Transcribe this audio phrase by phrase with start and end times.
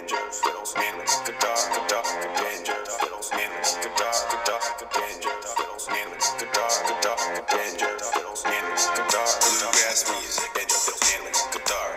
[0.00, 2.02] banjo, fiddles, mandolins, guitar, guitar,
[2.36, 4.60] banjo, fiddles, mandolins, guitar, guitar,
[4.94, 7.16] banjo, fiddles, mandolins, guitar, guitar,
[7.50, 11.96] banjo, fiddles, mandolins, guitar, bluegrass music, banjo, fiddles, mandolins, guitar.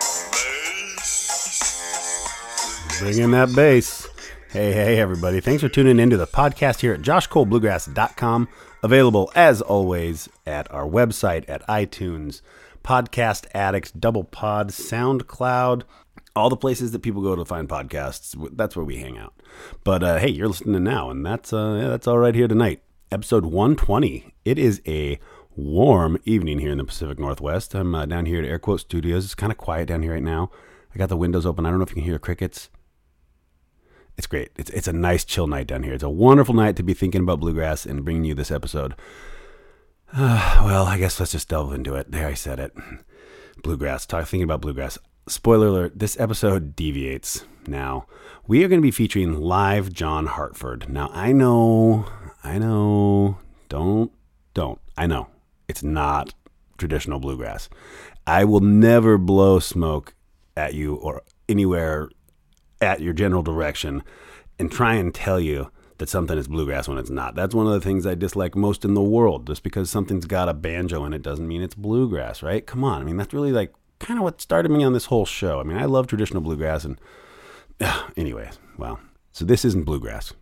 [2.99, 4.07] Bring in that bass.
[4.49, 5.39] Hey, hey, everybody.
[5.39, 8.49] Thanks for tuning into the podcast here at joshcolebluegrass.com.
[8.83, 12.41] Available, as always, at our website, at iTunes,
[12.83, 15.83] Podcast Addict, Double Pod, SoundCloud,
[16.35, 18.35] all the places that people go to find podcasts.
[18.55, 19.33] That's where we hang out.
[19.83, 22.81] But uh, hey, you're listening now, and that's uh, yeah, that's all right here tonight.
[23.11, 24.33] Episode 120.
[24.43, 25.19] It is a
[25.55, 27.75] warm evening here in the Pacific Northwest.
[27.75, 29.25] I'm uh, down here at Air Quote Studios.
[29.25, 30.49] It's kind of quiet down here right now.
[30.93, 31.65] I got the windows open.
[31.65, 32.69] I don't know if you can hear crickets.
[34.17, 34.51] It's great.
[34.57, 35.93] It's it's a nice chill night down here.
[35.93, 38.95] It's a wonderful night to be thinking about bluegrass and bringing you this episode.
[40.15, 42.11] Well, I guess let's just delve into it.
[42.11, 42.73] There, I said it.
[43.63, 44.05] Bluegrass.
[44.05, 44.97] Talk thinking about bluegrass.
[45.27, 47.45] Spoiler alert: this episode deviates.
[47.65, 48.07] Now
[48.45, 50.89] we are going to be featuring live John Hartford.
[50.89, 52.05] Now I know,
[52.43, 53.37] I know.
[53.69, 54.11] Don't,
[54.53, 54.79] don't.
[54.97, 55.27] I know
[55.69, 56.33] it's not
[56.77, 57.69] traditional bluegrass.
[58.27, 60.13] I will never blow smoke
[60.57, 62.09] at you or anywhere
[62.81, 64.03] at your general direction
[64.59, 67.33] and try and tell you that something is bluegrass when it's not.
[67.33, 69.47] That's one of the things I dislike most in the world.
[69.47, 72.65] Just because something's got a banjo in it doesn't mean it's bluegrass, right?
[72.65, 73.01] Come on.
[73.01, 73.73] I mean, that's really like
[74.03, 75.59] kind of what started me on this whole show.
[75.59, 76.99] I mean, I love traditional bluegrass and
[77.79, 78.99] uh, anyway, well,
[79.31, 80.33] so this isn't bluegrass.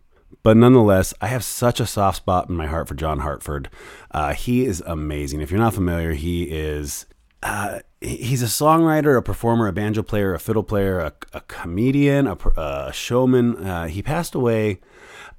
[0.42, 3.68] But nonetheless, I have such a soft spot in my heart for John Hartford.
[4.10, 5.40] Uh, he is amazing.
[5.40, 7.06] If you're not familiar, he is
[7.42, 12.26] uh, he's a songwriter, a performer, a banjo player, a fiddle player, a, a comedian,
[12.26, 13.56] a, a showman.
[13.56, 14.80] Uh, he passed away.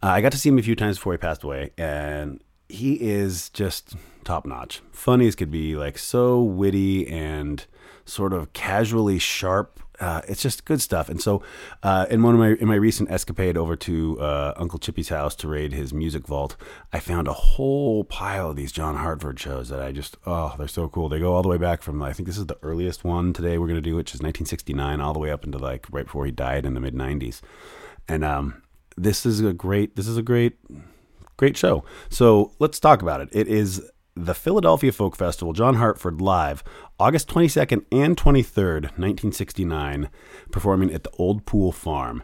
[0.02, 2.96] Uh, I got to see him a few times before he passed away, and he
[2.96, 4.82] is just top notch.
[4.92, 7.66] Funny as could be, like so witty and
[8.06, 9.80] sort of casually sharp.
[10.00, 11.08] Uh, it's just good stuff.
[11.08, 11.44] And so,
[11.84, 15.36] uh, in one of my in my recent escapade over to uh, Uncle Chippy's house
[15.36, 16.58] to raid his music vault,
[16.92, 20.68] I found a whole pile of these John Hartford shows that I just oh they're
[20.68, 21.09] so cool.
[21.09, 23.58] They go all the way back from I think this is the earliest one today
[23.58, 26.31] we're gonna do, which is 1969, all the way up into like right before he
[26.31, 27.41] died in the mid 90s.
[28.08, 28.64] And um,
[28.97, 30.58] this is a great this is a great
[31.38, 31.84] great show.
[32.09, 33.30] So let's talk about it.
[33.31, 33.81] It is
[34.16, 36.64] the Philadelphia Folk Festival, John Hartford live,
[37.00, 40.09] August 22nd and 23rd, 1969,
[40.52, 42.24] performing at the Old Pool Farm.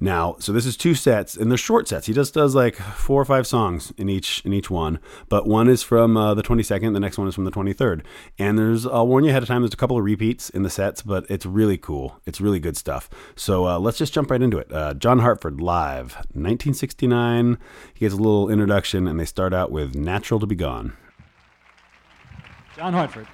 [0.00, 2.06] Now, so this is two sets, and they're short sets.
[2.06, 5.68] He just does like four or five songs in each in each one, but one
[5.68, 8.02] is from uh, the 22nd, the next one is from the 23rd.
[8.38, 9.62] And there's I'll warn you ahead of time.
[9.62, 12.20] There's a couple of repeats in the sets, but it's really cool.
[12.24, 13.10] It's really good stuff.
[13.34, 14.72] So uh, let's just jump right into it.
[14.72, 17.58] Uh, John Hartford live, 1969.
[17.92, 20.94] He gets a little introduction, and they start out with "Natural to Be Gone."
[22.76, 23.26] John Hartford.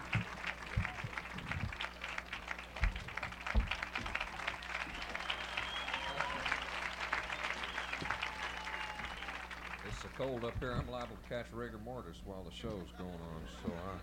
[11.32, 13.94] Catch rigor mortis while the show's going on, so I,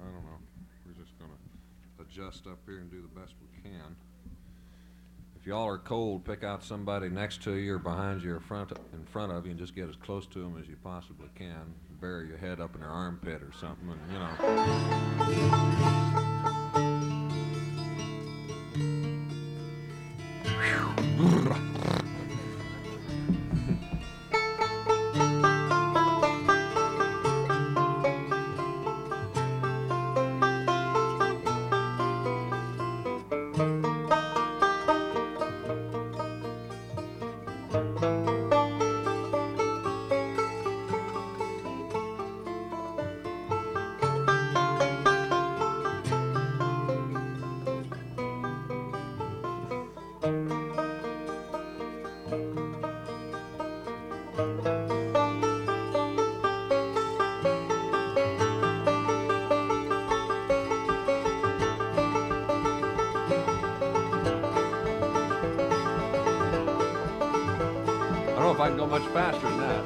[0.00, 0.38] I don't know.
[0.86, 1.32] We're just gonna
[2.00, 3.96] adjust up here and do the best we can.
[5.34, 8.70] If y'all are cold, pick out somebody next to you or behind you or front,
[8.92, 11.74] in front of you and just get as close to them as you possibly can.
[12.00, 14.30] Bury your head up in their armpit or something, and, you know.
[68.60, 69.84] If I can go much faster than that.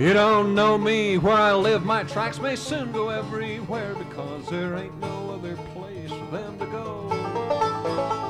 [0.00, 4.76] You don't know me where I live, my tracks may soon go everywhere because there
[4.76, 7.08] ain't no other place for them to go.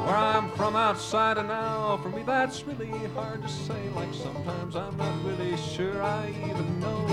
[0.07, 3.91] Where I'm from outside of now, for me that's really hard to say.
[3.91, 7.05] Like sometimes I'm not really sure I even know.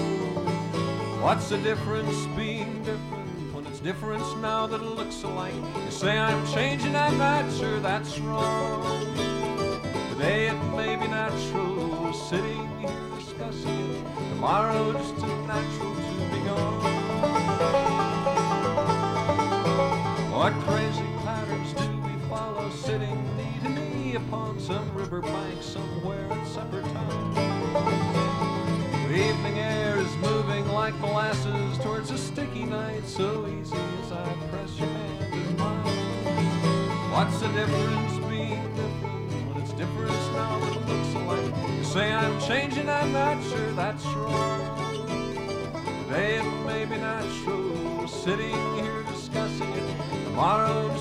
[1.21, 3.24] What's the difference being different
[3.85, 5.53] difference now that it looks alike.
[5.53, 9.05] You say I'm changing, I'm not sure that's wrong.
[10.09, 14.03] Today it may be natural, we're sitting here discussing it.
[14.29, 16.81] Tomorrow just too natural to be gone.
[20.33, 26.27] What crazy patterns do we follow, sitting knee to knee upon some river bank somewhere
[26.31, 27.33] at supper time?
[29.09, 29.84] The evening air
[30.93, 37.11] passes towards a sticky night so easy as I press your hand in mine.
[37.11, 41.77] What's the difference being different when it's different now that it looks alike?
[41.77, 44.75] You say I'm changing, I'm not sure that's wrong.
[46.07, 49.97] Today it may be natural, sitting here discussing it.
[50.25, 50.93] Tomorrow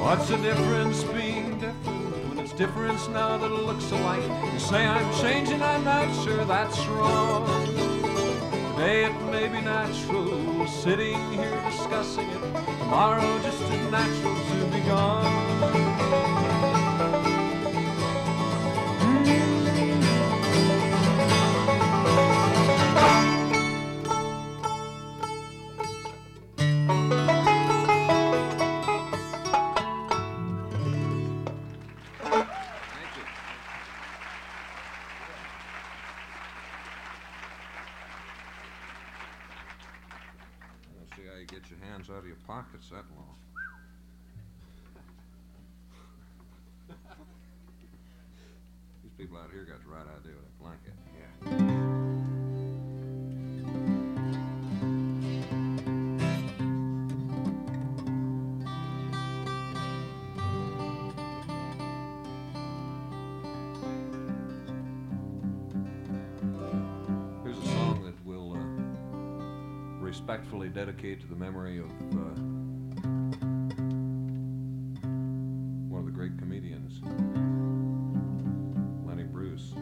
[0.00, 4.22] What's the difference being different when it's difference now that it looks alike?
[4.52, 7.46] You say I'm changing, I'm not sure that's wrong.
[8.76, 12.40] Today it may be natural, sitting here discussing it.
[12.78, 15.39] Tomorrow just as natural to be gone.
[70.86, 72.40] Dedicate to the memory of uh,
[75.90, 77.02] one of the great comedians,
[79.06, 79.74] Lenny Bruce.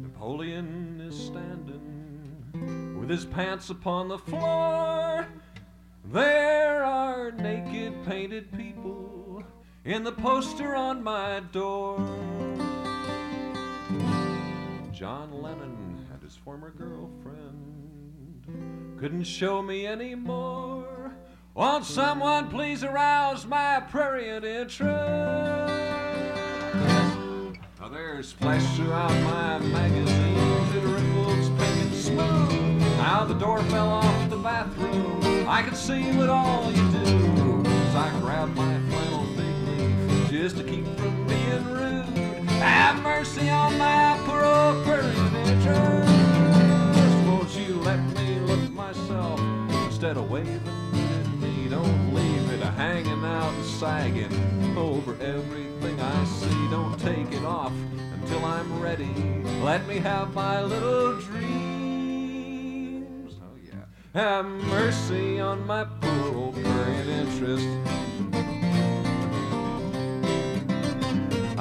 [0.00, 5.26] Napoleon is standing with his pants upon the floor.
[6.06, 9.44] There are naked painted people
[9.84, 12.19] in the poster on my door.
[15.00, 18.44] John Lennon and his former girlfriend
[18.98, 21.14] couldn't show me any more.
[21.54, 24.84] Won't someone please arouse my prurient interest?
[27.80, 32.82] Now there's flesh throughout my magazines, it wrinkles pink and smooth.
[32.98, 35.48] Now the door fell off the bathroom.
[35.48, 37.62] I can see what all you do.
[37.64, 40.99] As I grab my flannel fig leaf just to keep.
[42.80, 44.86] Have mercy on my poor old.
[44.86, 45.18] Just
[47.26, 49.38] won't you let me look myself
[49.84, 51.68] instead of waving at me?
[51.68, 54.32] Don't leave it hanging out and sagging
[54.78, 56.70] over everything I see.
[56.70, 57.74] Don't take it off
[58.14, 59.12] until I'm ready.
[59.62, 61.44] Let me have my little dreams.
[63.42, 63.84] Oh yeah.
[64.14, 67.68] Have mercy on my poor old prurient interest.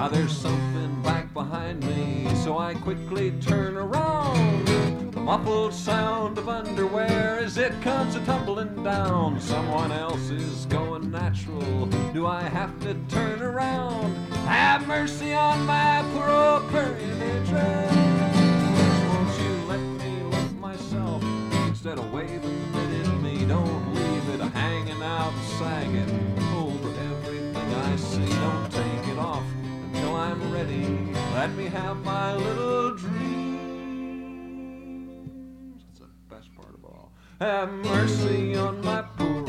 [0.01, 4.65] Ah, there's something back behind me, so I quickly turn around.
[5.11, 9.41] The muffled sound of underwear as it comes a tumbling down.
[9.41, 11.87] Someone else is going natural.
[12.13, 14.15] Do I have to turn around?
[14.47, 17.95] Have mercy on my poor old interest.
[19.09, 21.21] Won't you let me look myself
[21.67, 23.43] instead of waving it in me?
[23.43, 26.38] Don't leave it hanging out sagging
[30.29, 30.86] I'm ready.
[31.33, 33.17] Let me have my little dreams.
[35.88, 37.12] That's the best part of all.
[37.39, 39.48] Have mercy on my poor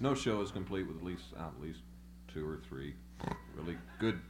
[0.00, 1.80] no uh, show is complete with at least at least
[2.32, 2.94] two or three
[3.56, 4.20] really good,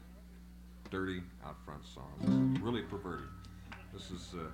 [0.90, 2.60] dirty out front songs.
[2.60, 3.26] Really perverted.
[3.92, 4.44] This is, uh,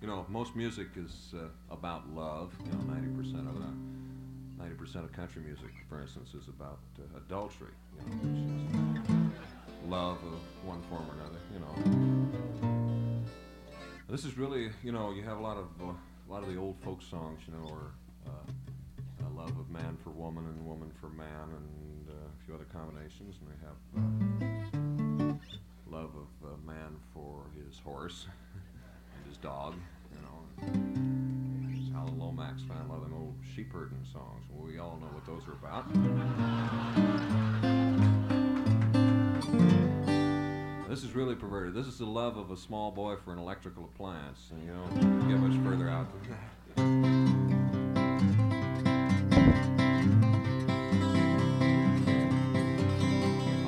[0.00, 2.52] you know, most music is uh, about love.
[2.64, 3.74] You know, ninety percent of it.
[4.58, 7.72] Ninety percent of country music, for instance, is about uh, adultery.
[7.96, 9.30] You know,
[9.88, 11.40] love of one form or another.
[11.52, 11.74] You know.
[14.08, 16.58] This is really, you know, you have a lot of uh, a lot of the
[16.58, 17.92] old folk songs, you know, or
[18.26, 18.50] uh,
[19.44, 23.36] love of man for woman and woman for man, and uh, a few other combinations.
[23.40, 23.76] And we have
[24.72, 25.34] uh,
[25.94, 29.74] love of uh, man for his horse and his dog,
[30.12, 30.38] you know.
[30.62, 34.44] And Lomax found a lot of them old sheep herding songs.
[34.50, 35.92] We all know what those are about.
[40.88, 41.74] This is really perverted.
[41.74, 45.28] This is the love of a small boy for an electrical appliance, and you don't
[45.28, 46.30] get much further out than
[47.26, 47.33] that.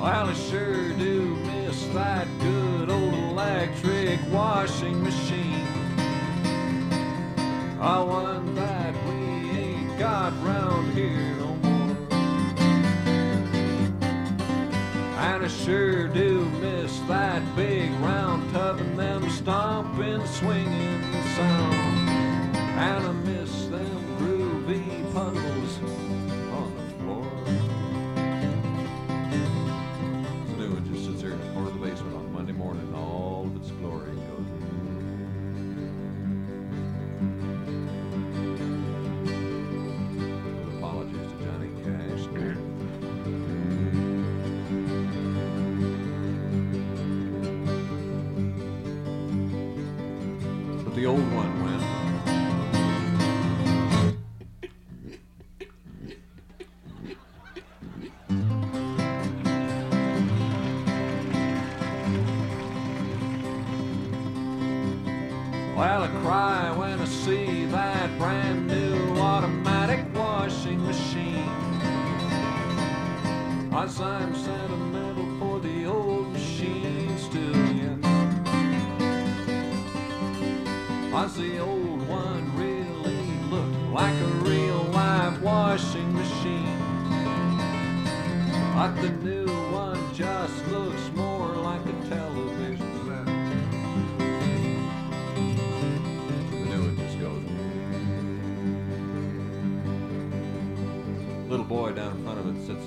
[0.07, 5.67] Well, I sure do miss that good old electric washing machine.
[7.81, 11.97] I one that we ain't got round here no more.
[15.27, 20.96] And I sure do miss that big round tub and them stomping, swinging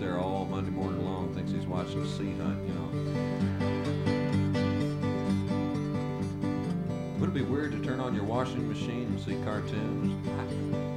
[0.01, 2.89] there all Monday morning long, thinks he's watching a sea hunt, you know.
[7.19, 10.90] Would it be weird to turn on your washing machine and see cartoons?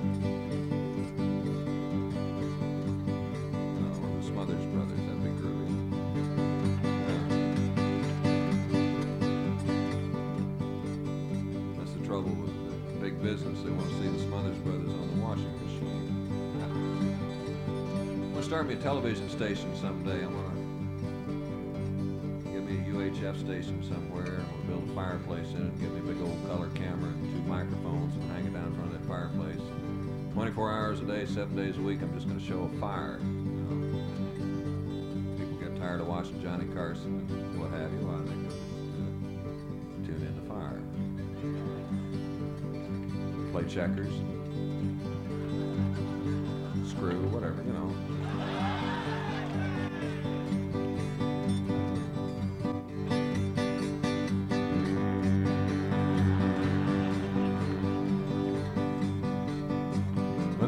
[18.63, 20.23] Gonna me a television station someday.
[20.23, 20.55] I'm gonna
[22.49, 24.39] get me a UHF station somewhere.
[24.39, 27.29] I'm gonna build a fireplace in it, Give me a big old color camera and
[27.29, 29.59] two microphones and hang it down in front of that fireplace.
[30.31, 33.19] 24 hours a day, seven days a week, I'm just gonna show a fire.
[33.21, 33.99] you know.
[35.37, 37.99] People get tired of watching Johnny Carson and what have you.
[38.07, 38.63] Why they just,
[38.95, 39.11] uh,
[40.07, 40.79] tune in to fire.
[43.51, 44.15] Play checkers.
[46.89, 48.12] Screw, whatever, you know.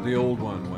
[0.06, 0.75] The old one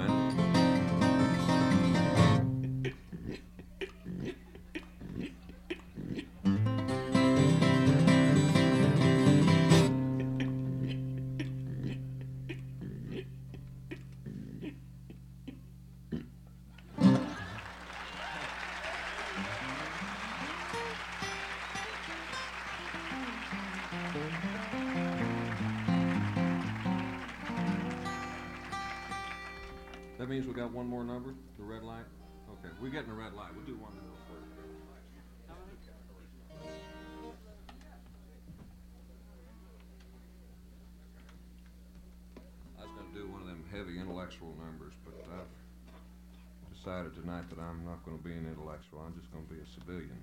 [44.28, 49.00] intellectual numbers, but I've decided tonight that I'm not gonna be an intellectual.
[49.06, 50.20] I'm just gonna be a civilian.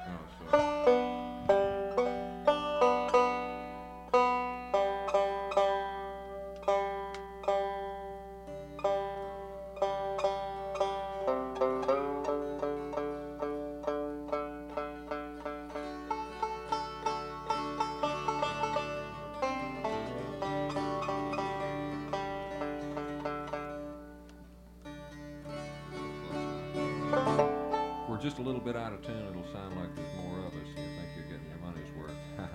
[0.00, 1.03] Oh, so.
[28.24, 30.66] Just a little bit out of tune, it'll sound like there's more of us.
[30.68, 32.16] You think you're getting your money's worth.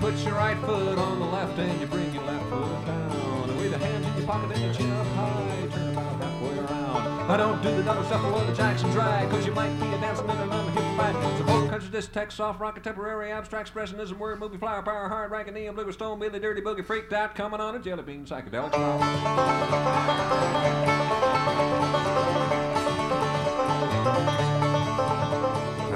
[0.00, 3.56] Put your right foot on the left and you bring your left foot down.
[3.56, 6.58] With the hands in your pocket and your chin up high, turn about that way
[6.58, 7.30] around.
[7.30, 9.98] I don't do the double shuffle or the Jackson drag, cause you might be a
[9.98, 10.55] dancing in
[10.96, 11.38] unhip.
[11.38, 15.30] So folk country, this tech, soft rock, contemporary, abstract expressionism, word, movie, flower, power, hard,
[15.30, 18.72] ranking, neon, blue, stone, Billy, dirty, boogie, freaked out, coming on a jelly bean, psychedelic
[18.72, 19.00] rock.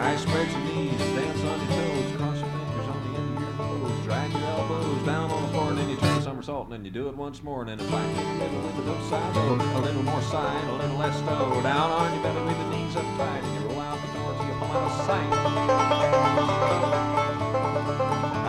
[0.03, 3.43] I spread your knees, dance on your toes, cross your fingers on the end of
[3.43, 6.73] your nose, drag your elbows down on the floor, and then you turn somersault, and
[6.73, 8.83] then you do it once more, and then a back in the middle, and a
[8.83, 12.43] little side low, a little more side, a little less low, down on your belly
[12.45, 13.70] with the knees up tight, and you
[14.77, 15.33] of sight.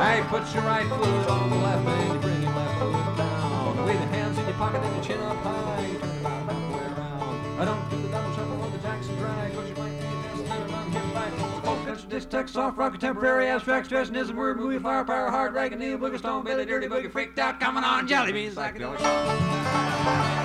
[0.04, 3.86] I put your right foot on the left, and you bring your left foot down,
[3.86, 6.72] with your hands in your pocket and your chin up high, you turn about that
[6.72, 7.60] way around.
[7.60, 10.46] I don't do the double shuffle or the Jackson drag, cause you might be dancing
[10.46, 11.64] in an unhip fight.
[11.64, 15.72] Folk country, this tech, soft rock, contemporary, abstract, expressionism, word, movie, flower, power, hard, rag,
[15.72, 20.41] and neil, boogie, stone, Billy, dirty, boogie, freaked out, coming on, jelly beans, psychedelic rock.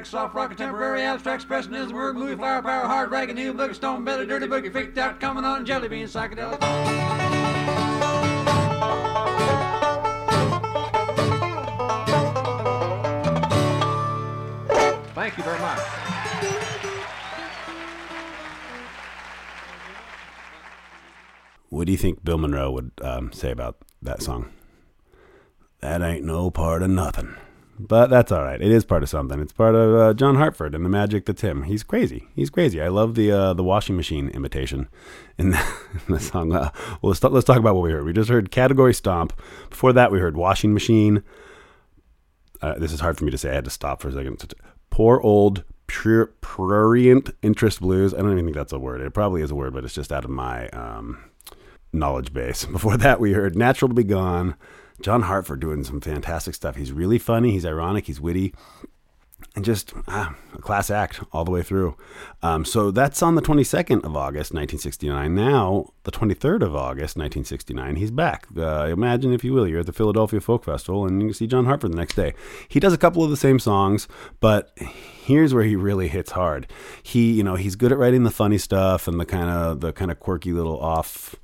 [0.00, 3.74] Country, soft rock, contemporary, abstract, expressionism, word, movie, flower, power, hard, rag, and neil, boogie,
[3.74, 6.58] stone, Billy, dirty, boogie, freaked out, coming on, jelly beans, psychedelic.
[15.14, 15.78] Thank you very much.
[21.68, 24.50] What do you think Bill Monroe would um, say about that song?
[25.80, 27.36] That ain't no part of nothing.
[27.88, 28.60] But that's all right.
[28.60, 29.40] It is part of something.
[29.40, 31.62] It's part of uh, John Hartford and the magic that's him.
[31.62, 32.28] He's crazy.
[32.34, 32.80] He's crazy.
[32.80, 34.88] I love the uh, the washing machine imitation
[35.38, 35.58] in the,
[36.06, 36.52] in the song.
[36.52, 38.04] Uh, well, let's, let's talk about what we heard.
[38.04, 39.32] We just heard Category Stomp.
[39.70, 41.22] Before that, we heard Washing Machine.
[42.60, 43.50] Uh, this is hard for me to say.
[43.50, 44.54] I had to stop for a second.
[44.90, 48.12] Poor old pure, prurient interest blues.
[48.12, 49.00] I don't even think that's a word.
[49.00, 51.18] It probably is a word, but it's just out of my um,
[51.94, 52.64] knowledge base.
[52.72, 54.54] Before that, we heard Natural to Be Gone.
[55.00, 56.76] John Hartford doing some fantastic stuff.
[56.76, 57.52] He's really funny.
[57.52, 58.06] He's ironic.
[58.06, 58.54] He's witty.
[59.56, 61.96] And just ah, a class act all the way through.
[62.42, 65.34] Um, so that's on the 22nd of August, 1969.
[65.34, 68.46] Now, the 23rd of August, 1969, he's back.
[68.56, 71.46] Uh, imagine, if you will, you're at the Philadelphia Folk Festival and you can see
[71.46, 72.34] John Hartford the next day.
[72.68, 74.06] He does a couple of the same songs,
[74.40, 76.70] but here's where he really hits hard.
[77.02, 79.92] He, you know, he's good at writing the funny stuff and the kind of the
[79.92, 81.34] kind of quirky little off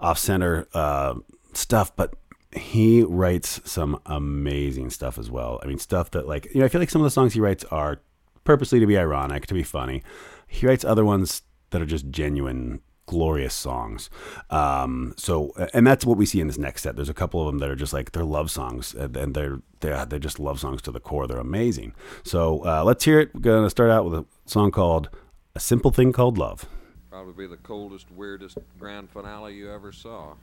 [0.00, 1.14] off center uh,
[1.54, 2.14] stuff, but
[2.54, 5.60] he writes some amazing stuff as well.
[5.62, 7.40] I mean, stuff that like you know, I feel like some of the songs he
[7.40, 8.00] writes are
[8.44, 10.02] purposely to be ironic, to be funny.
[10.46, 14.10] He writes other ones that are just genuine, glorious songs.
[14.50, 16.96] Um, so, and that's what we see in this next set.
[16.96, 19.60] There's a couple of them that are just like they're love songs, and and they're
[19.80, 21.26] they're they're just love songs to the core.
[21.26, 21.94] They're amazing.
[22.22, 23.34] So uh, let's hear it.
[23.34, 25.08] We're gonna start out with a song called
[25.54, 26.66] "A Simple Thing Called Love."
[27.10, 30.34] Probably be the coldest, weirdest grand finale you ever saw.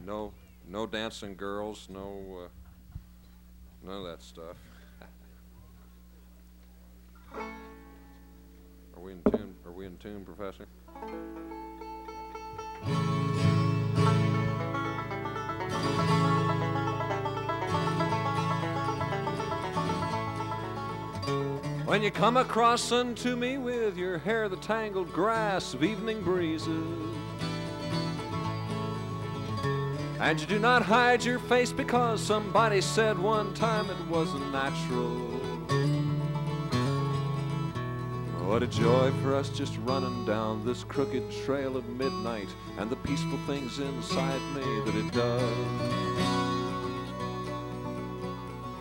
[0.00, 0.32] No,
[0.68, 2.48] no dancing girls, no, uh,
[3.86, 4.56] none of that stuff.
[7.34, 9.54] Are we in tune?
[9.64, 10.66] Are we in tune, Professor?
[21.84, 27.15] When you come across unto me with your hair the tangled grass of evening breezes,
[30.20, 35.36] and you do not hide your face because somebody said one time it wasn't natural.
[38.46, 42.48] What a joy for us just running down this crooked trail of midnight
[42.78, 45.42] and the peaceful things inside me that it does.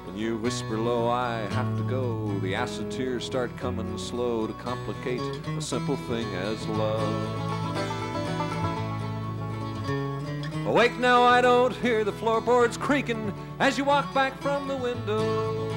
[0.06, 2.40] When you whisper low, I have to go.
[2.40, 5.22] The acid tears start coming slow to complicate
[5.58, 7.65] a simple thing as love.
[10.76, 15.70] Awake now, I don't hear the floorboards creaking as you walk back from the window.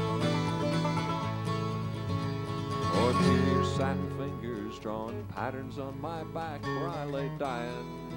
[2.97, 8.09] Or hear your satin fingers drawing patterns on my back where I lay dying.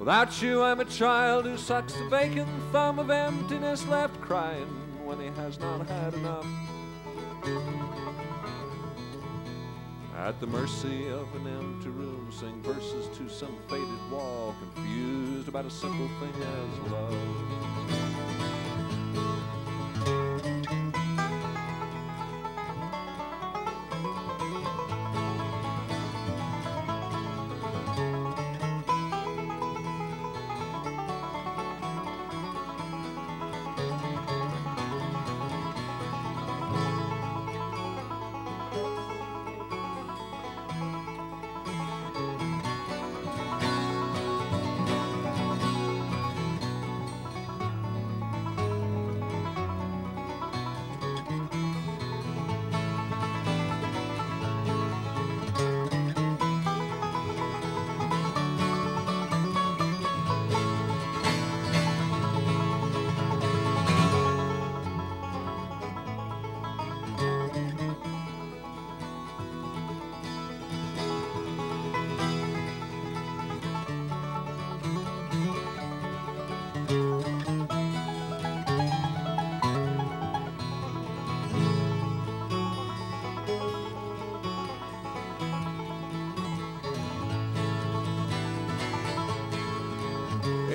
[0.00, 4.66] Without you, I'm a child who sucks the vacant thumb of emptiness left crying
[5.04, 6.46] when he has not had enough.
[10.24, 15.66] At the mercy of an empty room, sing verses to some faded wall, confused about
[15.66, 18.23] a simple thing as love.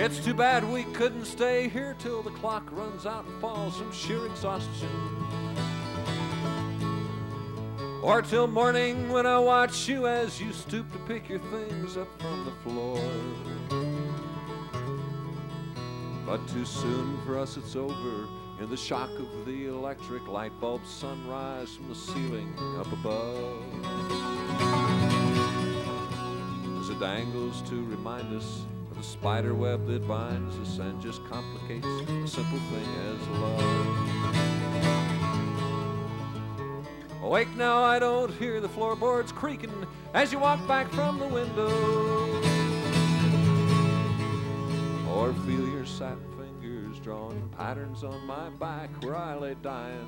[0.01, 3.91] It's too bad we couldn't stay here till the clock runs out and falls from
[3.91, 4.87] sheer exhaustion.
[8.01, 12.07] Or till morning when I watch you as you stoop to pick your things up
[12.21, 13.03] from the floor.
[16.25, 18.29] But too soon for us it's over
[18.61, 23.65] in the shock of the electric light bulb sunrise from the ceiling up above.
[26.79, 28.61] As it dangles to remind us
[28.99, 33.97] the spider web that binds us and just complicates a simple thing as love.
[37.23, 39.71] Awake now, I don't hear the floorboards creaking
[40.13, 41.69] as you walk back from the window.
[45.13, 50.07] Or feel your satin fingers drawing patterns on my back where I lay dying.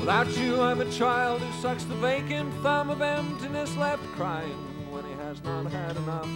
[0.00, 4.73] Without you, I'm a child who sucks the vacant thumb of emptiness left crying
[5.34, 6.28] has not had enough.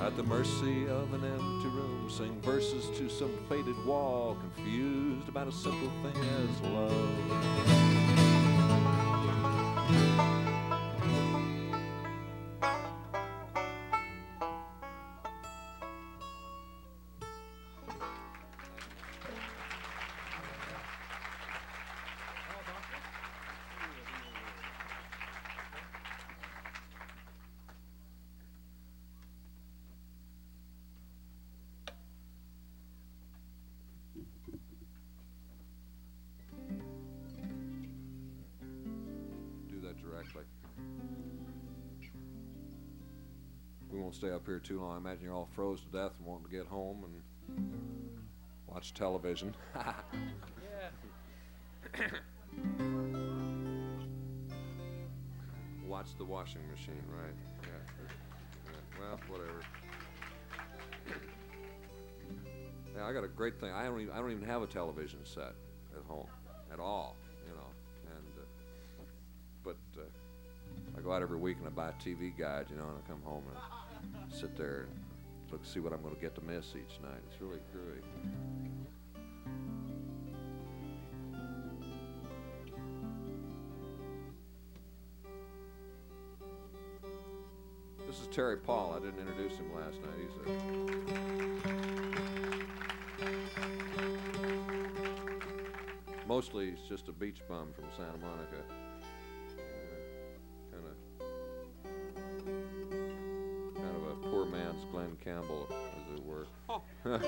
[0.00, 5.48] At the mercy of an empty room, sing verses to some faded wall, confused about
[5.48, 7.73] a simple thing as love.
[44.04, 44.96] Won't stay up here too long.
[44.96, 47.22] I imagine you're all froze to death and wanting to get home and
[48.66, 49.54] watch television.
[55.88, 57.32] watch the washing machine, right?
[57.62, 57.68] Yeah.
[58.02, 58.10] yeah.
[59.00, 59.62] Well, whatever.
[62.96, 63.72] Yeah, I got a great thing.
[63.72, 65.56] I don't even, I don't even have a television set
[65.96, 66.28] at home
[66.72, 67.66] at all, you know.
[68.06, 68.44] And uh,
[69.64, 70.02] but uh,
[70.96, 73.08] I go out every week and I buy a TV guide, you know, and I
[73.08, 73.56] come home and
[74.34, 74.90] sit there and
[75.52, 77.20] look see what I'm going to get to miss each night.
[77.30, 78.02] It's really great.
[88.08, 88.96] This is Terry Paul.
[88.96, 90.18] I didn't introduce him last night.
[90.20, 90.54] He's a
[96.26, 98.64] mostly he's just a beach bum from Santa Monica.
[104.94, 106.46] Glen Campbell, as it were.
[107.04, 107.18] yeah.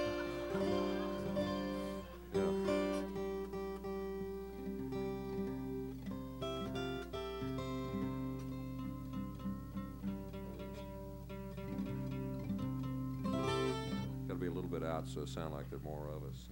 [14.29, 16.23] Got to be a little bit out so it sound like there are more of
[16.23, 16.49] us.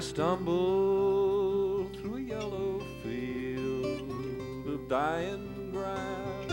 [0.00, 4.10] I stumble through a yellow field
[4.66, 6.50] of dying grass.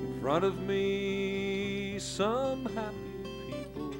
[0.00, 3.92] In front of me, some happy people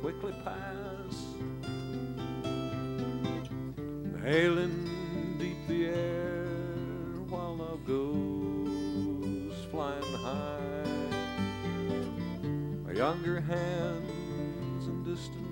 [0.00, 1.14] quickly pass.
[4.20, 6.48] Hailing deep the air
[7.28, 10.82] while love goes flying high.
[12.84, 15.47] My younger hands in distant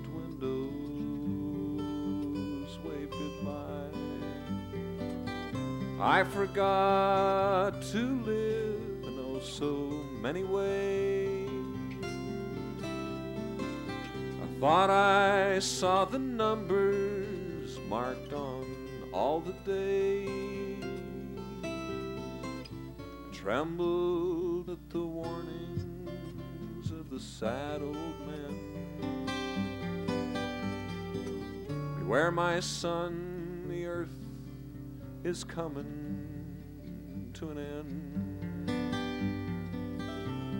[5.99, 11.49] I forgot to live in oh so many ways.
[12.83, 18.77] I thought I saw the numbers marked on
[19.11, 20.83] all the days.
[23.33, 29.25] Trembled at the warnings of the sad old men.
[31.97, 33.26] Beware, my son,
[35.27, 36.55] is coming
[37.33, 38.71] to an end.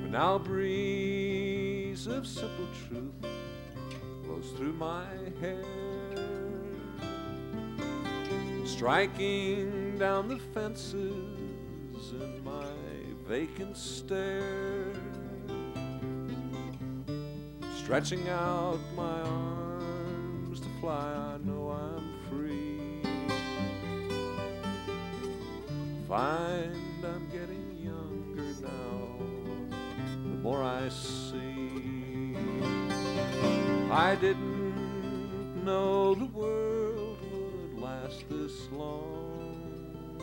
[0.01, 3.13] But now, breeze of simple truth
[4.25, 5.06] blows through my
[5.39, 5.63] hair,
[8.65, 12.65] striking down the fences in my
[13.25, 14.91] vacant stare,
[17.77, 21.16] stretching out my arms to fly.
[26.17, 29.77] Find I'm getting younger now,
[30.23, 32.36] the more I see.
[33.91, 40.19] I didn't know the world would last this long.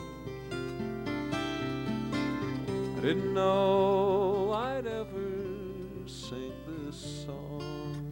[2.97, 5.31] I didn't know I'd ever
[6.07, 8.11] sing this song.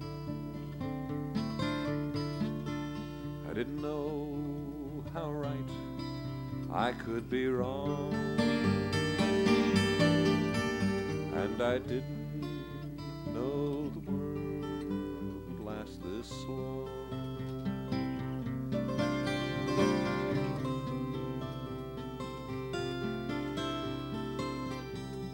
[3.49, 4.22] I didn't know
[6.73, 8.11] I could be wrong.
[11.35, 12.41] And I didn't
[13.27, 14.65] know the world
[15.49, 16.89] would last this long.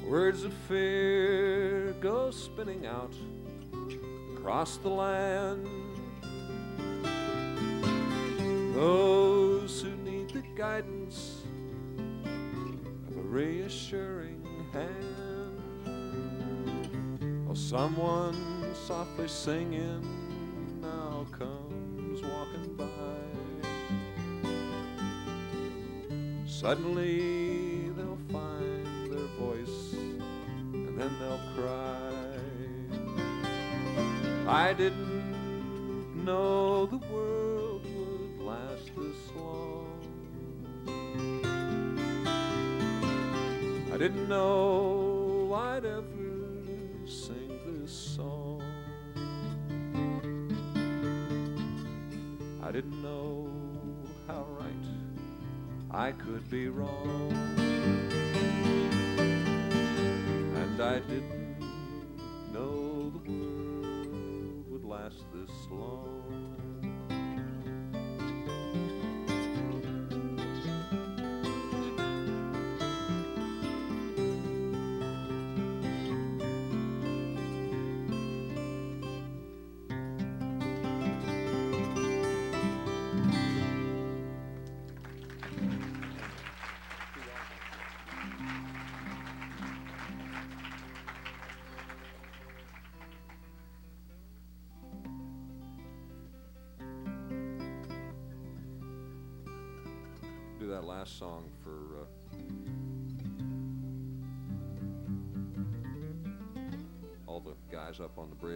[0.06, 3.14] Words of fear go spinning out
[4.36, 5.66] across the land.
[8.76, 9.29] Those
[13.40, 15.88] reassuring hand.
[17.50, 18.36] Oh, someone
[18.74, 20.04] softly singing
[20.82, 22.86] now comes walking by.
[26.46, 29.94] Suddenly they'll find their voice
[30.74, 32.12] and then they'll cry.
[34.48, 39.79] I didn't know the world would last this long.
[44.00, 46.06] Didn't know I'd ever
[47.06, 48.64] sing this song.
[52.64, 53.50] I didn't know
[54.26, 54.88] how right
[55.92, 57.34] I could be wrong.
[60.56, 61.60] And I didn't
[62.54, 66.69] know the world would last this long.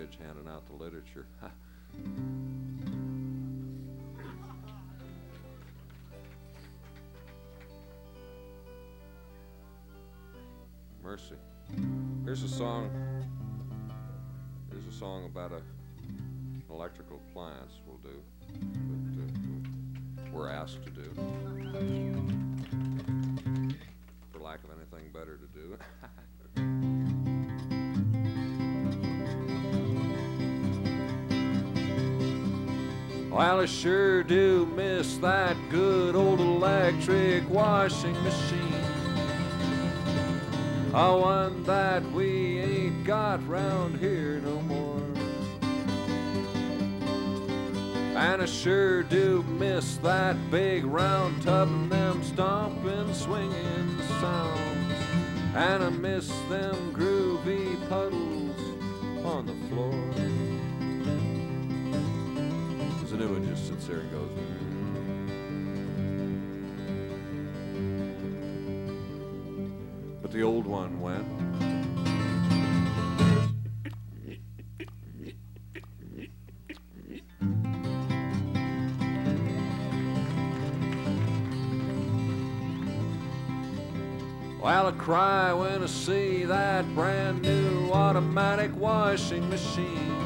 [0.03, 1.25] Bridge handing out the literature.
[11.01, 11.35] Mercy.
[12.25, 12.89] Here's a song.
[14.71, 15.61] Here's a song about a
[16.69, 17.79] electrical appliance.
[17.85, 18.21] We'll do.
[19.15, 19.29] That,
[20.21, 21.13] uh, we're asked to do.
[24.31, 25.77] For lack of anything better to do.
[33.33, 38.83] Well, I sure do miss that good old electric washing machine.
[40.93, 45.01] A one that we ain't got round here no more.
[48.15, 54.93] And I sure do miss that big round tub and them stomping, swinging sounds.
[55.55, 60.32] And I miss them groovy puddles on the floor
[63.17, 64.31] to do and just sits there and goes.
[70.21, 71.27] But the old one went.
[84.59, 90.22] While well, I cry when I see that brand new automatic washing machine.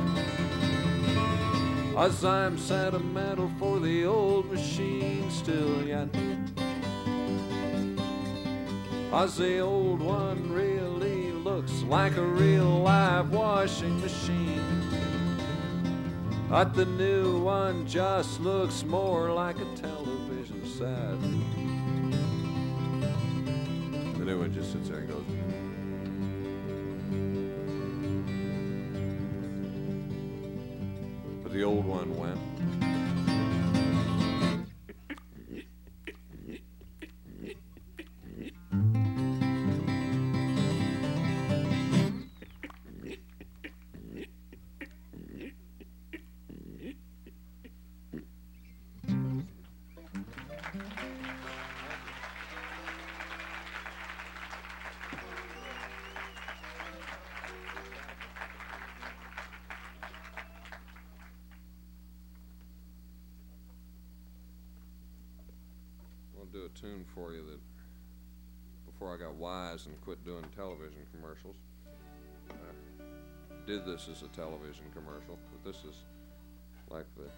[1.98, 6.08] As I'm sentimental for the old machine still yet.
[9.12, 14.62] As the old one really looks like a real live washing machine.
[16.48, 21.20] But the new one just looks more like a television set.
[24.20, 25.27] The new one just sits there and goes.
[31.58, 32.57] The old one went.
[66.48, 67.60] I'll do a tune for you that
[68.86, 71.56] before I got wise and quit doing television commercials.
[72.50, 72.54] I
[73.66, 76.04] did this as a television commercial, but this is
[76.90, 77.30] like the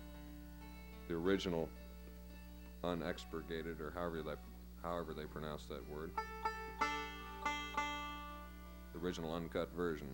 [1.07, 1.69] the original
[2.83, 4.35] unexpurgated or however they
[4.83, 6.11] however they pronounce that word.
[8.93, 10.07] The original uncut version.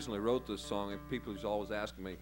[0.00, 2.16] Originally wrote this song, and people was always asking me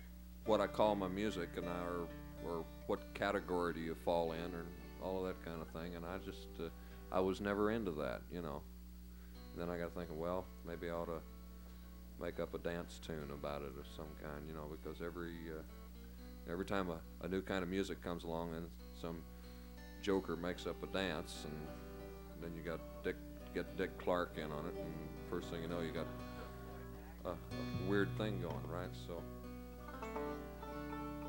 [0.46, 2.08] what I call my music, and I, or,
[2.44, 4.64] or what category do you fall in, or
[5.00, 5.94] all of that kind of thing.
[5.94, 6.70] And I just, uh,
[7.12, 8.62] I was never into that, you know.
[9.56, 11.20] then I got thinking, well, maybe I ought to
[12.20, 15.62] make up a dance tune about it of some kind, you know, because every uh,
[16.52, 18.66] every time a, a new kind of music comes along, and
[19.00, 19.22] some
[20.02, 23.14] joker makes up a dance, and then you got Dick,
[23.54, 24.92] get Dick Clark in on it, and
[25.30, 26.08] first thing you know, you got
[27.24, 27.34] a, a
[27.88, 28.90] weird thing going, right?
[29.06, 29.22] So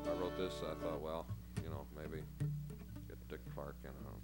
[0.06, 0.54] I wrote this.
[0.62, 1.26] I thought, well,
[1.62, 2.22] you know, maybe
[3.08, 4.20] get Dick Clark in on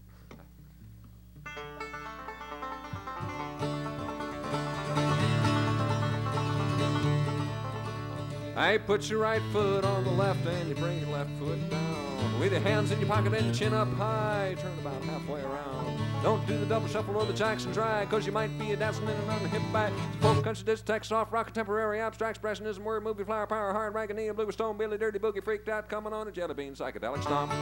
[8.56, 12.40] Hey, put your right foot on the left and you bring your left foot down.
[12.40, 16.00] With your hands in your pocket and chin up high, turn about halfway around.
[16.22, 18.82] Don't do the double shuffle or the Jackson drag, cause you might be a in
[18.82, 19.92] and on hip back.
[20.22, 24.30] Folk country, disc, text, soft rock, contemporary, abstract expressionism, word, movie, flower, power, hard, raggedy,
[24.30, 27.52] blue, stone, billy, dirty, boogie, freaked out, coming on a jelly bean, psychedelic stomp.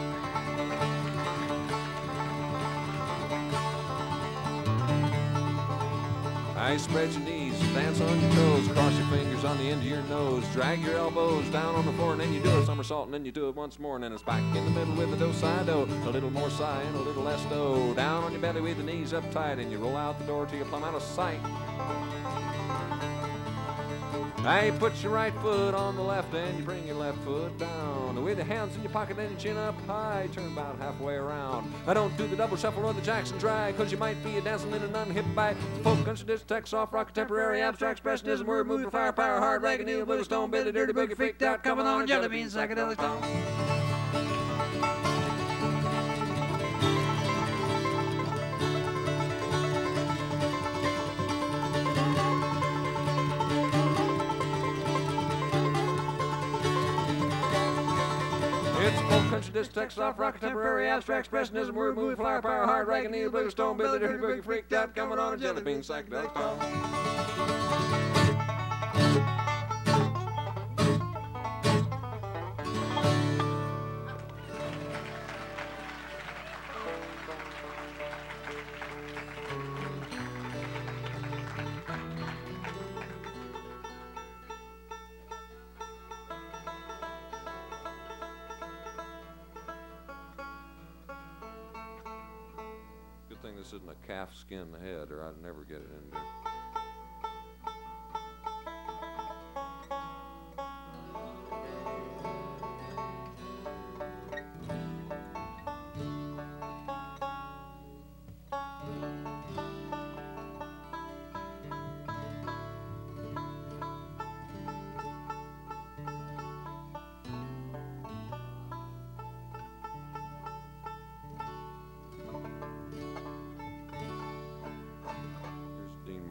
[6.57, 9.87] I spread your knees, dance on your toes, cross your fingers on the end of
[9.87, 13.07] your nose, drag your elbows down on the floor, and then you do a somersault,
[13.07, 15.13] and then you do it once more, and then it's back in the middle with
[15.13, 18.31] a do side do, a little more sigh and a little less do, down on
[18.31, 20.65] your belly with the knees up tight, and you roll out the door till you
[20.67, 21.41] plumb out of sight.
[24.45, 28.23] Hey, put your right foot on the left and you bring your left foot down.
[28.23, 31.73] With your hands in your pocket and your chin up high, turn about halfway around.
[31.87, 34.43] I don't do the double shuffle or the Jackson drag, cause you might be a
[34.43, 38.67] dancing in an unhip by folk, country, disc, tech, soft rock, contemporary, abstract expressionism, word,
[38.67, 41.87] movement, fire, power, hard, ragged, needle, blue, stone, bit billy, dirty, boogie, freaked out, coming
[41.87, 43.84] on, jelly bean, psychedelic stone.
[59.35, 63.33] Country, disc, tech, soft rock, contemporary, abstract expressionism, word, movie, flower, power, hard, ragged, needle,
[63.33, 67.04] blue, stone, billy, dirty, boogie, freaked out, coming on, a jelly bean, psychedelic stone.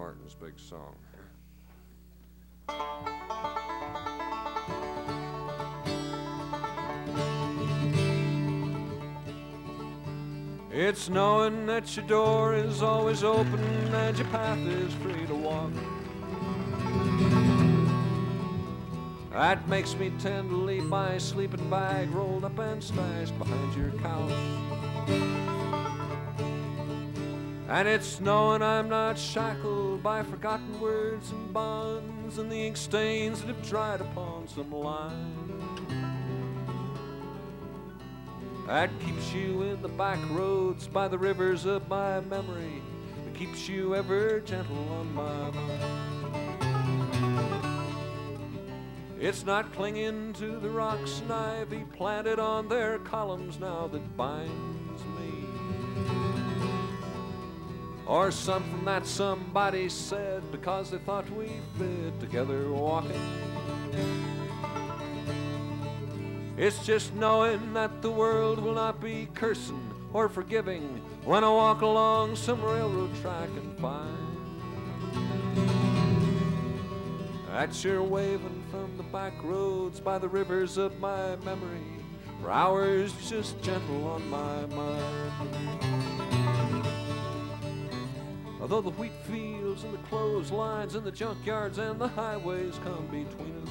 [0.03, 0.95] Martin's big song.
[10.73, 15.71] It's knowing that your door is always open and your path is free to walk.
[19.31, 23.91] That makes me tend to leave my sleeping bag rolled up and stashed behind your
[24.01, 25.42] couch.
[27.73, 33.41] And it's knowing I'm not shackled by forgotten words and bonds and the ink stains
[33.41, 35.33] that have dried upon some line.
[38.67, 42.83] That keeps you in the back roads by the rivers of my memory.
[43.25, 46.13] That keeps you ever gentle on my mind.
[49.19, 54.72] It's not clinging to the rocks and ivy planted on their columns now that binds
[58.05, 63.21] Or something that somebody said because they thought we'd fit together walking.
[66.57, 71.81] It's just knowing that the world will not be cursing or forgiving when I walk
[71.81, 74.33] along some railroad track and find
[77.47, 82.03] that you're waving from the back roads by the rivers of my memory
[82.41, 86.42] for hours just gentle on my mind.
[88.63, 93.61] Although the wheat fields and the clotheslines and the junkyards and the highways come between
[93.61, 93.69] us.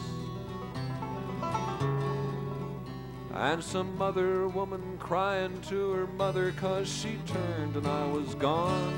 [3.32, 8.92] And some other woman crying to her mother cause she turned and I was gone.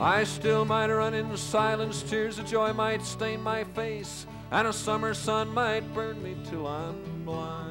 [0.00, 4.72] I still might run in silence, tears of joy might stain my face, and a
[4.72, 7.63] summer sun might burn me till I'm blind.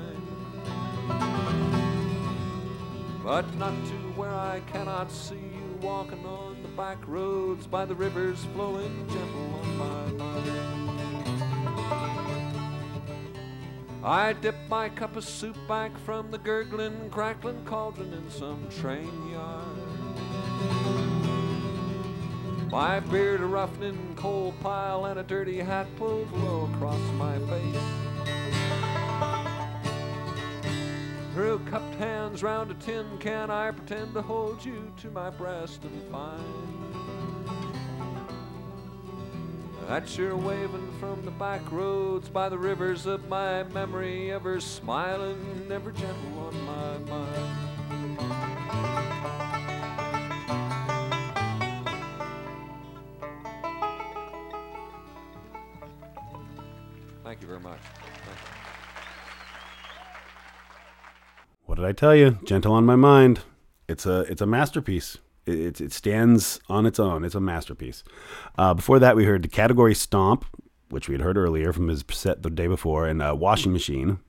[3.23, 7.95] But not to where I cannot see you walking on the back roads by the
[7.95, 10.53] rivers flowing gentle on my mind.
[14.03, 19.29] I dip my cup of soup back from the gurgling, crackling cauldron in some train
[19.31, 19.63] yard.
[22.69, 28.12] My beard a roughening coal pile and a dirty hat pulled low across my face.
[31.33, 35.83] Through cupped hands round a tin can, I pretend to hold you to my breast
[35.83, 36.43] and find
[39.87, 45.67] that you're waving from the back roads by the rivers of my memory, ever smiling,
[45.71, 46.62] ever gentle on my
[61.83, 62.37] did I tell you?
[62.45, 63.41] Gentle on my mind.
[63.89, 65.17] It's a it's a masterpiece.
[65.45, 67.25] It, it, stands on its own.
[67.25, 68.05] It's a masterpiece.
[68.57, 70.45] Uh, before that, we heard the category Stomp,
[70.89, 74.19] which we had heard earlier from his set the day before, and uh, Washing Machine,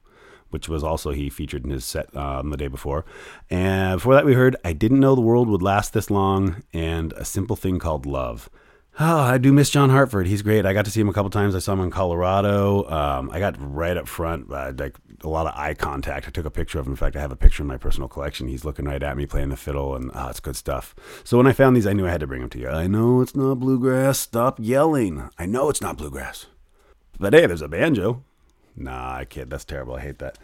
[0.50, 3.04] which was also he featured in his set um, the day before.
[3.48, 7.12] And before that, we heard I Didn't Know the World Would Last This Long, and
[7.12, 8.50] A Simple Thing Called Love.
[9.00, 10.28] Oh, I do miss John Hartford.
[10.28, 10.64] He's great.
[10.64, 11.56] I got to see him a couple times.
[11.56, 12.88] I saw him in Colorado.
[12.88, 16.28] Um, I got right up front, uh, like a lot of eye contact.
[16.28, 16.92] I took a picture of him.
[16.92, 18.46] In fact, I have a picture in my personal collection.
[18.46, 20.94] He's looking right at me playing the fiddle, and oh, it's good stuff.
[21.24, 22.68] So when I found these, I knew I had to bring them to you.
[22.68, 24.20] I know it's not bluegrass.
[24.20, 25.28] Stop yelling.
[25.40, 26.46] I know it's not bluegrass.
[27.18, 28.22] But hey, there's a banjo.
[28.76, 29.50] Nah, I kid.
[29.50, 29.96] That's terrible.
[29.96, 30.38] I hate that.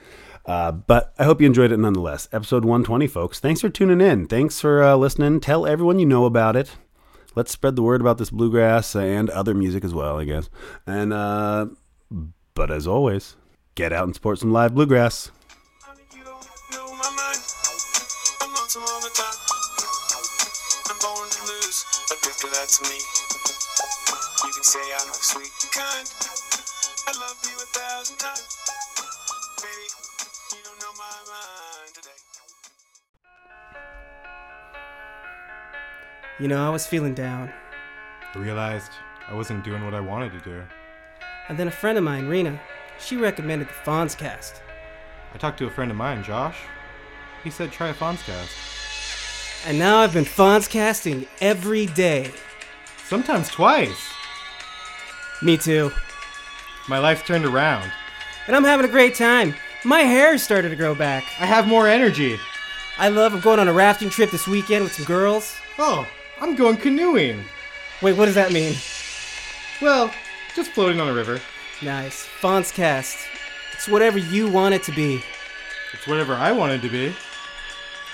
[0.45, 2.29] Uh, but I hope you enjoyed it nonetheless.
[2.33, 3.39] Episode 120, folks.
[3.39, 4.27] Thanks for tuning in.
[4.27, 5.39] Thanks for uh, listening.
[5.39, 6.77] Tell everyone you know about it
[7.35, 10.51] let's spread the word about this bluegrass and other music as well, I guess.
[10.87, 11.67] And uh
[12.55, 13.37] but as always,
[13.75, 15.31] get out and support some live bluegrass.
[16.15, 17.39] You don't know my mind.
[18.43, 18.53] I'm
[36.41, 37.53] You know, I was feeling down.
[38.35, 38.93] I realized
[39.29, 40.63] I wasn't doing what I wanted to do.
[41.51, 42.59] And then a friend of mine, Rena,
[42.99, 44.55] she recommended the Fonzcast.
[45.35, 46.57] I talked to a friend of mine, Josh.
[47.45, 49.67] He said try a Fonzcast.
[49.67, 52.33] And now I've been Fonzcasting every day.
[53.07, 54.09] Sometimes twice.
[55.43, 55.93] Me too.
[56.89, 57.93] My life's turned around.
[58.47, 59.55] And I'm having a great time.
[59.85, 61.25] My hair started to grow back.
[61.39, 62.39] I have more energy.
[62.97, 65.55] I love I'm going on a rafting trip this weekend with some girls.
[65.79, 66.07] Oh,
[66.41, 67.45] I'm going canoeing.
[68.03, 68.75] Wait, what does that mean?
[69.83, 70.11] Well,
[70.55, 71.41] just floating on a river.
[71.83, 72.27] Nice.
[72.41, 73.17] Fonzcast.
[73.75, 75.23] It's whatever you want it to be.
[75.93, 77.15] It's whatever I wanted to be.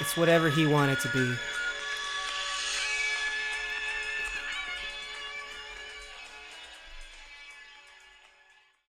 [0.01, 1.35] It's whatever he wanted to be.